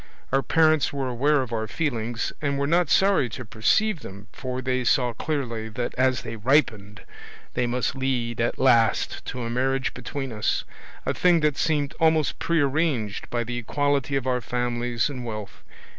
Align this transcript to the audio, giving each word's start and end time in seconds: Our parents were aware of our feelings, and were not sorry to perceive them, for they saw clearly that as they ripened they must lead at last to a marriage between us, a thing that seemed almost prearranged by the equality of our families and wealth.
Our 0.31 0.41
parents 0.41 0.91
were 0.91 1.07
aware 1.07 1.43
of 1.43 1.53
our 1.53 1.67
feelings, 1.67 2.33
and 2.41 2.57
were 2.57 2.65
not 2.65 2.89
sorry 2.89 3.29
to 3.29 3.45
perceive 3.45 3.99
them, 3.99 4.25
for 4.33 4.59
they 4.59 4.83
saw 4.83 5.13
clearly 5.13 5.69
that 5.69 5.93
as 5.95 6.23
they 6.23 6.37
ripened 6.37 7.01
they 7.53 7.67
must 7.67 7.95
lead 7.95 8.41
at 8.41 8.57
last 8.57 9.23
to 9.27 9.43
a 9.43 9.49
marriage 9.51 9.93
between 9.93 10.31
us, 10.31 10.63
a 11.05 11.13
thing 11.13 11.41
that 11.41 11.55
seemed 11.55 11.93
almost 11.99 12.39
prearranged 12.39 13.29
by 13.29 13.43
the 13.43 13.59
equality 13.59 14.15
of 14.15 14.25
our 14.25 14.41
families 14.41 15.07
and 15.07 15.23
wealth. 15.23 15.61